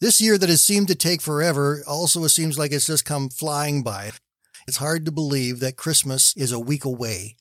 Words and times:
This 0.00 0.18
year 0.18 0.38
that 0.38 0.48
has 0.48 0.62
seemed 0.62 0.88
to 0.88 0.94
take 0.94 1.20
forever 1.20 1.82
also 1.86 2.26
seems 2.26 2.58
like 2.58 2.72
it's 2.72 2.86
just 2.86 3.04
come 3.04 3.28
flying 3.28 3.82
by. 3.82 4.12
It's 4.66 4.78
hard 4.78 5.04
to 5.04 5.12
believe 5.12 5.60
that 5.60 5.76
Christmas 5.76 6.34
is 6.38 6.52
a 6.52 6.58
week 6.58 6.86
away. 6.86 7.36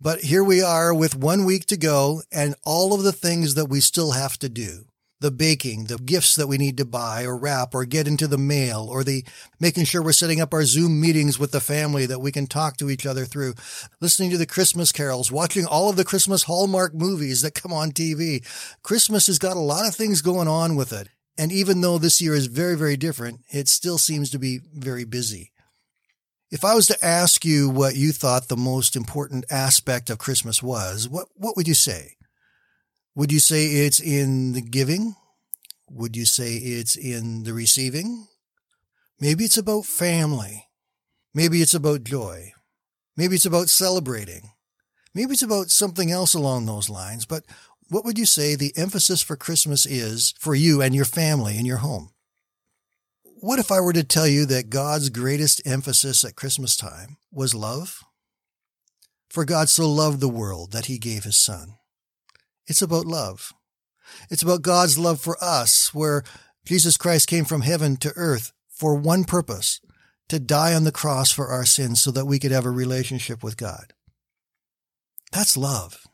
But 0.00 0.20
here 0.20 0.42
we 0.42 0.62
are 0.62 0.94
with 0.94 1.14
one 1.14 1.44
week 1.44 1.66
to 1.66 1.76
go 1.76 2.22
and 2.32 2.54
all 2.64 2.94
of 2.94 3.02
the 3.02 3.12
things 3.12 3.56
that 3.56 3.68
we 3.68 3.80
still 3.80 4.12
have 4.12 4.38
to 4.38 4.48
do 4.48 4.86
the 5.20 5.30
baking, 5.30 5.84
the 5.84 5.96
gifts 5.96 6.36
that 6.36 6.46
we 6.46 6.58
need 6.58 6.76
to 6.76 6.84
buy 6.84 7.24
or 7.24 7.36
wrap 7.36 7.74
or 7.74 7.84
get 7.84 8.06
into 8.06 8.26
the 8.26 8.38
mail, 8.38 8.86
or 8.90 9.02
the 9.02 9.24
making 9.58 9.84
sure 9.84 10.02
we're 10.02 10.12
setting 10.12 10.42
up 10.42 10.52
our 10.52 10.64
Zoom 10.64 11.00
meetings 11.00 11.38
with 11.38 11.52
the 11.52 11.60
family 11.60 12.04
that 12.04 12.20
we 12.20 12.30
can 12.30 12.46
talk 12.46 12.76
to 12.76 12.90
each 12.90 13.06
other 13.06 13.24
through, 13.24 13.54
listening 14.00 14.30
to 14.30 14.38
the 14.38 14.46
Christmas 14.46 14.92
carols, 14.92 15.32
watching 15.32 15.64
all 15.64 15.88
of 15.88 15.96
the 15.96 16.04
Christmas 16.04 16.44
Hallmark 16.44 16.94
movies 16.94 17.40
that 17.42 17.54
come 17.54 17.72
on 17.72 17.92
TV. 17.92 18.46
Christmas 18.82 19.26
has 19.26 19.38
got 19.38 19.56
a 19.56 19.60
lot 19.60 19.88
of 19.88 19.94
things 19.94 20.20
going 20.20 20.48
on 20.48 20.76
with 20.76 20.92
it. 20.92 21.08
And 21.38 21.52
even 21.52 21.80
though 21.80 21.98
this 21.98 22.20
year 22.20 22.34
is 22.34 22.46
very, 22.46 22.76
very 22.76 22.96
different, 22.96 23.40
it 23.50 23.68
still 23.68 23.98
seems 23.98 24.30
to 24.30 24.38
be 24.38 24.60
very 24.74 25.04
busy. 25.04 25.52
If 26.50 26.64
I 26.64 26.74
was 26.74 26.86
to 26.86 27.04
ask 27.04 27.44
you 27.44 27.68
what 27.68 27.96
you 27.96 28.12
thought 28.12 28.48
the 28.48 28.56
most 28.56 28.96
important 28.96 29.44
aspect 29.50 30.08
of 30.10 30.18
Christmas 30.18 30.62
was, 30.62 31.08
what, 31.08 31.28
what 31.34 31.56
would 31.56 31.68
you 31.68 31.74
say? 31.74 32.16
Would 33.14 33.32
you 33.32 33.40
say 33.40 33.66
it's 33.66 34.00
in 34.00 34.52
the 34.52 34.62
giving? 34.62 35.16
Would 35.90 36.16
you 36.16 36.24
say 36.24 36.54
it's 36.54 36.96
in 36.96 37.42
the 37.42 37.52
receiving? 37.52 38.28
Maybe 39.20 39.44
it's 39.44 39.56
about 39.56 39.86
family. 39.86 40.66
Maybe 41.34 41.60
it's 41.62 41.74
about 41.74 42.04
joy. 42.04 42.52
Maybe 43.16 43.34
it's 43.34 43.46
about 43.46 43.68
celebrating. 43.68 44.50
Maybe 45.14 45.32
it's 45.32 45.42
about 45.42 45.70
something 45.70 46.10
else 46.10 46.34
along 46.34 46.66
those 46.66 46.90
lines. 46.90 47.24
But 47.24 47.44
what 47.88 48.04
would 48.04 48.18
you 48.18 48.26
say 48.26 48.54
the 48.54 48.72
emphasis 48.76 49.22
for 49.22 49.36
Christmas 49.36 49.86
is 49.86 50.34
for 50.38 50.54
you 50.54 50.82
and 50.82 50.94
your 50.94 51.04
family 51.04 51.56
in 51.56 51.66
your 51.66 51.78
home? 51.78 52.10
What 53.22 53.58
if 53.58 53.70
I 53.70 53.80
were 53.80 53.92
to 53.92 54.02
tell 54.02 54.26
you 54.26 54.46
that 54.46 54.70
God's 54.70 55.08
greatest 55.08 55.62
emphasis 55.66 56.24
at 56.24 56.36
Christmas 56.36 56.76
time 56.76 57.16
was 57.30 57.54
love? 57.54 58.02
For 59.28 59.44
God 59.44 59.68
so 59.68 59.90
loved 59.90 60.20
the 60.20 60.28
world 60.28 60.72
that 60.72 60.86
he 60.86 60.98
gave 60.98 61.24
his 61.24 61.36
son. 61.36 61.74
It's 62.66 62.82
about 62.82 63.06
love. 63.06 63.52
It's 64.30 64.42
about 64.42 64.62
God's 64.62 64.98
love 64.98 65.20
for 65.20 65.36
us, 65.42 65.92
where 65.94 66.24
Jesus 66.64 66.96
Christ 66.96 67.28
came 67.28 67.44
from 67.44 67.60
heaven 67.60 67.96
to 67.98 68.12
earth 68.16 68.52
for 68.68 68.94
one 68.94 69.24
purpose 69.24 69.80
to 70.28 70.40
die 70.40 70.74
on 70.74 70.84
the 70.84 70.92
cross 70.92 71.30
for 71.30 71.48
our 71.48 71.64
sins 71.64 72.02
so 72.02 72.10
that 72.10 72.26
we 72.26 72.38
could 72.38 72.50
have 72.50 72.66
a 72.66 72.70
relationship 72.70 73.44
with 73.44 73.56
God. 73.56 73.92
That's 75.30 75.56
love. 75.56 76.06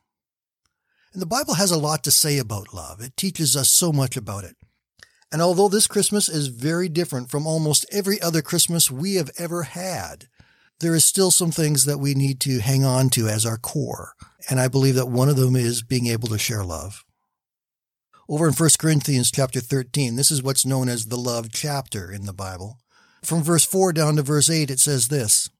And 1.12 1.20
the 1.20 1.26
Bible 1.26 1.54
has 1.54 1.70
a 1.70 1.78
lot 1.78 2.02
to 2.04 2.10
say 2.10 2.38
about 2.38 2.72
love. 2.72 3.00
It 3.00 3.16
teaches 3.16 3.56
us 3.56 3.68
so 3.68 3.92
much 3.92 4.16
about 4.16 4.44
it. 4.44 4.56
And 5.30 5.42
although 5.42 5.68
this 5.68 5.86
Christmas 5.86 6.28
is 6.28 6.48
very 6.48 6.88
different 6.88 7.30
from 7.30 7.46
almost 7.46 7.86
every 7.90 8.20
other 8.20 8.42
Christmas 8.42 8.90
we 8.90 9.14
have 9.14 9.30
ever 9.38 9.62
had, 9.62 10.28
there 10.80 10.94
is 10.94 11.04
still 11.04 11.30
some 11.30 11.50
things 11.50 11.84
that 11.84 11.98
we 11.98 12.14
need 12.14 12.40
to 12.40 12.60
hang 12.60 12.84
on 12.84 13.08
to 13.10 13.28
as 13.28 13.46
our 13.46 13.56
core. 13.56 14.14
And 14.50 14.58
I 14.58 14.68
believe 14.68 14.94
that 14.96 15.06
one 15.06 15.28
of 15.28 15.36
them 15.36 15.56
is 15.56 15.82
being 15.82 16.06
able 16.06 16.28
to 16.28 16.38
share 16.38 16.64
love. 16.64 17.04
Over 18.28 18.48
in 18.48 18.54
1 18.54 18.70
Corinthians 18.78 19.30
chapter 19.30 19.60
13, 19.60 20.16
this 20.16 20.30
is 20.30 20.42
what's 20.42 20.66
known 20.66 20.88
as 20.88 21.06
the 21.06 21.16
love 21.16 21.48
chapter 21.52 22.10
in 22.10 22.24
the 22.24 22.32
Bible. 22.32 22.78
From 23.22 23.42
verse 23.42 23.64
4 23.64 23.92
down 23.92 24.16
to 24.16 24.22
verse 24.22 24.50
8, 24.50 24.70
it 24.70 24.80
says 24.80 25.08
this 25.08 25.50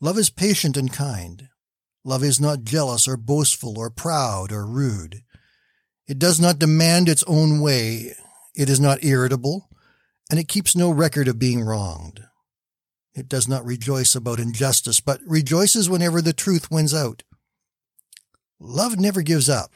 Love 0.00 0.18
is 0.18 0.30
patient 0.30 0.76
and 0.76 0.92
kind. 0.92 1.48
Love 2.04 2.22
is 2.22 2.40
not 2.40 2.64
jealous 2.64 3.08
or 3.08 3.16
boastful 3.16 3.78
or 3.78 3.88
proud 3.88 4.52
or 4.52 4.66
rude. 4.66 5.22
It 6.06 6.18
does 6.18 6.38
not 6.38 6.58
demand 6.58 7.08
its 7.08 7.24
own 7.26 7.60
way. 7.60 8.14
It 8.54 8.68
is 8.68 8.78
not 8.78 9.02
irritable, 9.02 9.70
and 10.30 10.38
it 10.38 10.48
keeps 10.48 10.76
no 10.76 10.90
record 10.90 11.28
of 11.28 11.38
being 11.38 11.62
wronged. 11.62 12.20
It 13.14 13.28
does 13.28 13.48
not 13.48 13.64
rejoice 13.64 14.14
about 14.14 14.38
injustice, 14.38 15.00
but 15.00 15.20
rejoices 15.26 15.88
whenever 15.88 16.20
the 16.20 16.32
truth 16.32 16.70
wins 16.70 16.92
out. 16.92 17.22
Love 18.60 18.98
never 18.98 19.22
gives 19.22 19.48
up, 19.48 19.70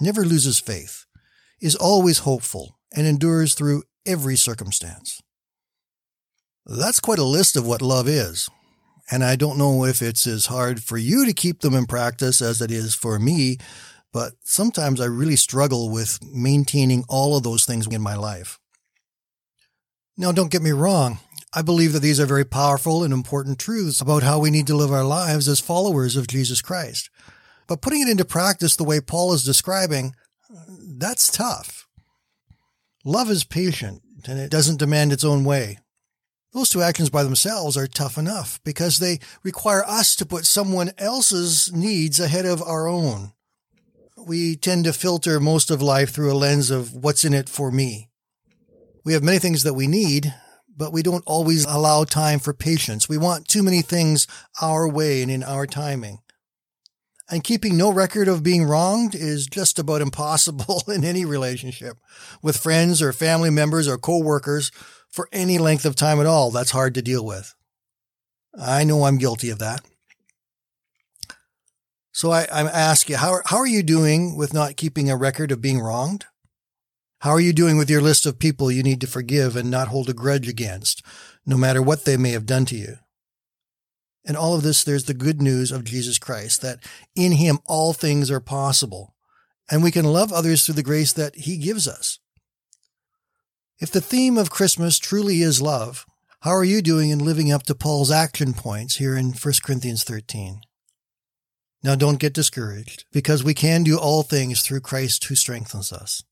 never 0.00 0.24
loses 0.24 0.58
faith, 0.58 1.04
is 1.60 1.76
always 1.76 2.20
hopeful, 2.20 2.78
and 2.94 3.06
endures 3.06 3.54
through 3.54 3.82
every 4.06 4.36
circumstance. 4.36 5.20
That's 6.64 7.00
quite 7.00 7.18
a 7.18 7.24
list 7.24 7.56
of 7.56 7.66
what 7.66 7.82
love 7.82 8.08
is. 8.08 8.48
And 9.10 9.24
I 9.24 9.36
don't 9.36 9.58
know 9.58 9.84
if 9.84 10.02
it's 10.02 10.26
as 10.26 10.46
hard 10.46 10.82
for 10.82 10.96
you 10.96 11.26
to 11.26 11.32
keep 11.32 11.60
them 11.60 11.74
in 11.74 11.86
practice 11.86 12.40
as 12.40 12.60
it 12.60 12.70
is 12.70 12.94
for 12.94 13.18
me, 13.18 13.58
but 14.12 14.34
sometimes 14.44 15.00
I 15.00 15.06
really 15.06 15.36
struggle 15.36 15.90
with 15.90 16.20
maintaining 16.22 17.04
all 17.08 17.36
of 17.36 17.42
those 17.42 17.64
things 17.64 17.86
in 17.86 18.00
my 18.00 18.14
life. 18.14 18.58
Now, 20.16 20.32
don't 20.32 20.50
get 20.50 20.62
me 20.62 20.70
wrong. 20.70 21.18
I 21.52 21.62
believe 21.62 21.92
that 21.94 22.00
these 22.00 22.20
are 22.20 22.26
very 22.26 22.44
powerful 22.44 23.02
and 23.02 23.12
important 23.12 23.58
truths 23.58 24.00
about 24.00 24.22
how 24.22 24.38
we 24.38 24.50
need 24.50 24.68
to 24.68 24.76
live 24.76 24.92
our 24.92 25.04
lives 25.04 25.48
as 25.48 25.58
followers 25.58 26.16
of 26.16 26.28
Jesus 26.28 26.62
Christ. 26.62 27.10
But 27.66 27.82
putting 27.82 28.02
it 28.02 28.08
into 28.08 28.24
practice 28.24 28.76
the 28.76 28.84
way 28.84 29.00
Paul 29.00 29.32
is 29.32 29.42
describing, 29.42 30.14
that's 30.98 31.30
tough. 31.30 31.88
Love 33.04 33.30
is 33.30 33.44
patient 33.44 34.02
and 34.28 34.38
it 34.38 34.50
doesn't 34.50 34.78
demand 34.78 35.12
its 35.12 35.24
own 35.24 35.44
way. 35.44 35.78
Those 36.52 36.68
two 36.68 36.82
actions 36.82 37.10
by 37.10 37.22
themselves 37.22 37.76
are 37.76 37.86
tough 37.86 38.18
enough 38.18 38.60
because 38.64 38.98
they 38.98 39.20
require 39.44 39.84
us 39.86 40.16
to 40.16 40.26
put 40.26 40.46
someone 40.46 40.90
else's 40.98 41.72
needs 41.72 42.18
ahead 42.18 42.44
of 42.44 42.60
our 42.62 42.88
own. 42.88 43.32
We 44.18 44.56
tend 44.56 44.84
to 44.84 44.92
filter 44.92 45.38
most 45.38 45.70
of 45.70 45.80
life 45.80 46.10
through 46.10 46.32
a 46.32 46.34
lens 46.34 46.70
of 46.70 46.92
what's 46.92 47.24
in 47.24 47.34
it 47.34 47.48
for 47.48 47.70
me. 47.70 48.08
We 49.04 49.12
have 49.12 49.22
many 49.22 49.38
things 49.38 49.62
that 49.62 49.74
we 49.74 49.86
need, 49.86 50.34
but 50.76 50.92
we 50.92 51.02
don't 51.02 51.24
always 51.24 51.64
allow 51.64 52.04
time 52.04 52.40
for 52.40 52.52
patience. 52.52 53.08
We 53.08 53.16
want 53.16 53.46
too 53.46 53.62
many 53.62 53.80
things 53.80 54.26
our 54.60 54.88
way 54.88 55.22
and 55.22 55.30
in 55.30 55.44
our 55.44 55.66
timing. 55.66 56.18
And 57.30 57.44
keeping 57.44 57.76
no 57.76 57.92
record 57.92 58.26
of 58.26 58.42
being 58.42 58.64
wronged 58.64 59.14
is 59.14 59.46
just 59.46 59.78
about 59.78 60.02
impossible 60.02 60.82
in 60.88 61.04
any 61.04 61.24
relationship 61.24 61.96
with 62.42 62.56
friends 62.56 63.00
or 63.00 63.12
family 63.12 63.50
members 63.50 63.86
or 63.86 63.96
coworkers 63.96 64.72
for 65.10 65.28
any 65.32 65.58
length 65.58 65.84
of 65.84 65.96
time 65.96 66.20
at 66.20 66.26
all. 66.26 66.50
That's 66.50 66.70
hard 66.70 66.94
to 66.94 67.02
deal 67.02 67.24
with. 67.24 67.54
I 68.58 68.84
know 68.84 69.04
I'm 69.04 69.18
guilty 69.18 69.50
of 69.50 69.58
that. 69.58 69.80
So 72.12 72.30
I, 72.30 72.42
I 72.52 72.62
ask 72.62 73.08
you, 73.08 73.16
how, 73.16 73.40
how 73.46 73.58
are 73.58 73.66
you 73.66 73.82
doing 73.82 74.36
with 74.36 74.52
not 74.52 74.76
keeping 74.76 75.10
a 75.10 75.16
record 75.16 75.52
of 75.52 75.62
being 75.62 75.80
wronged? 75.80 76.26
How 77.20 77.30
are 77.30 77.40
you 77.40 77.52
doing 77.52 77.76
with 77.76 77.90
your 77.90 78.00
list 78.00 78.26
of 78.26 78.38
people 78.38 78.70
you 78.70 78.82
need 78.82 79.00
to 79.02 79.06
forgive 79.06 79.54
and 79.54 79.70
not 79.70 79.88
hold 79.88 80.08
a 80.08 80.14
grudge 80.14 80.48
against, 80.48 81.04
no 81.46 81.56
matter 81.56 81.82
what 81.82 82.04
they 82.04 82.16
may 82.16 82.30
have 82.30 82.46
done 82.46 82.64
to 82.66 82.76
you? 82.76 82.96
In 84.24 84.36
all 84.36 84.54
of 84.54 84.62
this, 84.62 84.84
there's 84.84 85.04
the 85.04 85.14
good 85.14 85.40
news 85.40 85.70
of 85.70 85.84
Jesus 85.84 86.18
Christ 86.18 86.62
that 86.62 86.80
in 87.14 87.32
him 87.32 87.58
all 87.66 87.92
things 87.92 88.30
are 88.30 88.40
possible, 88.40 89.14
and 89.70 89.82
we 89.82 89.90
can 89.90 90.04
love 90.04 90.32
others 90.32 90.64
through 90.64 90.74
the 90.74 90.82
grace 90.82 91.12
that 91.12 91.36
he 91.36 91.56
gives 91.56 91.86
us. 91.86 92.18
If 93.80 93.90
the 93.90 94.02
theme 94.02 94.36
of 94.36 94.50
Christmas 94.50 94.98
truly 94.98 95.40
is 95.40 95.62
love, 95.62 96.04
how 96.40 96.50
are 96.50 96.64
you 96.64 96.82
doing 96.82 97.08
in 97.08 97.18
living 97.18 97.50
up 97.50 97.62
to 97.62 97.74
Paul's 97.74 98.10
action 98.10 98.52
points 98.52 98.96
here 98.96 99.16
in 99.16 99.32
1 99.32 99.54
Corinthians 99.64 100.04
13? 100.04 100.60
Now 101.82 101.94
don't 101.94 102.18
get 102.18 102.34
discouraged 102.34 103.06
because 103.10 103.42
we 103.42 103.54
can 103.54 103.82
do 103.82 103.98
all 103.98 104.22
things 104.22 104.60
through 104.60 104.82
Christ 104.82 105.24
who 105.24 105.34
strengthens 105.34 105.94
us. 105.94 106.22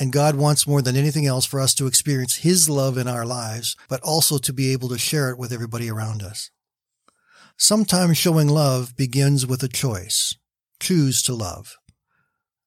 And 0.00 0.14
God 0.14 0.36
wants 0.36 0.66
more 0.66 0.80
than 0.80 0.96
anything 0.96 1.26
else 1.26 1.44
for 1.44 1.60
us 1.60 1.74
to 1.74 1.86
experience 1.86 2.36
His 2.36 2.70
love 2.70 2.96
in 2.96 3.06
our 3.06 3.26
lives, 3.26 3.76
but 3.86 4.00
also 4.00 4.38
to 4.38 4.54
be 4.54 4.72
able 4.72 4.88
to 4.88 4.96
share 4.96 5.28
it 5.28 5.38
with 5.38 5.52
everybody 5.52 5.90
around 5.90 6.22
us. 6.22 6.50
Sometimes 7.58 8.16
showing 8.16 8.48
love 8.48 8.96
begins 8.96 9.46
with 9.46 9.62
a 9.62 9.68
choice. 9.68 10.38
Choose 10.80 11.22
to 11.24 11.34
love. 11.34 11.76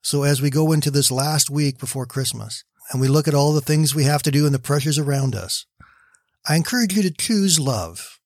So 0.04 0.22
as 0.22 0.44
we 0.44 0.52
go 0.52 0.74
into 0.74 0.92
this 0.92 1.10
last 1.10 1.50
week 1.50 1.80
before 1.80 2.06
Christmas 2.06 2.64
and 2.92 3.02
we 3.02 3.08
look 3.08 3.28
at 3.28 3.34
all 3.34 3.54
the 3.54 3.62
things 3.62 3.94
we 3.94 4.04
have 4.04 4.24
to 4.24 4.32
do 4.32 4.46
and 4.46 4.54
the 4.54 4.60
pressures 4.60 4.98
around 4.98 5.36
us, 5.36 5.66
I 6.48 6.56
encourage 6.56 6.94
you 6.94 7.04
to 7.04 7.12
choose 7.12 7.60
love. 7.60 8.20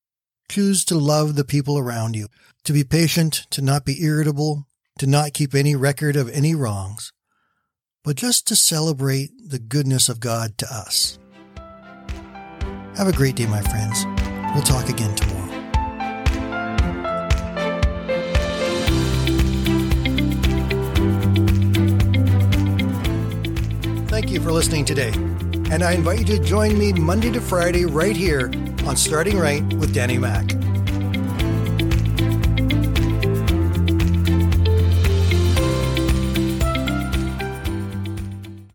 Choose 0.49 0.83
to 0.85 0.95
love 0.95 1.35
the 1.35 1.45
people 1.45 1.77
around 1.77 2.15
you, 2.15 2.27
to 2.65 2.73
be 2.73 2.83
patient, 2.83 3.45
to 3.51 3.61
not 3.61 3.85
be 3.85 4.03
irritable, 4.03 4.67
to 4.99 5.07
not 5.07 5.33
keep 5.33 5.55
any 5.55 5.75
record 5.75 6.15
of 6.15 6.29
any 6.29 6.53
wrongs, 6.53 7.13
but 8.03 8.17
just 8.17 8.47
to 8.47 8.55
celebrate 8.55 9.31
the 9.47 9.59
goodness 9.59 10.09
of 10.09 10.19
God 10.19 10.57
to 10.57 10.67
us. 10.71 11.17
Have 12.97 13.07
a 13.07 13.13
great 13.13 13.35
day, 13.35 13.47
my 13.47 13.61
friends. 13.61 14.05
We'll 14.53 14.63
talk 14.63 14.89
again 14.89 15.15
tomorrow. 15.15 15.40
You 24.41 24.47
for 24.47 24.53
listening 24.53 24.85
today. 24.85 25.11
And 25.71 25.83
I 25.83 25.93
invite 25.93 26.19
you 26.19 26.25
to 26.25 26.39
join 26.39 26.77
me 26.77 26.93
Monday 26.93 27.31
to 27.31 27.41
Friday 27.41 27.85
right 27.85 28.15
here 28.15 28.51
on 28.85 28.95
Starting 28.95 29.37
Right 29.37 29.63
with 29.73 29.93
Danny 29.93 30.17
Mack. 30.17 30.70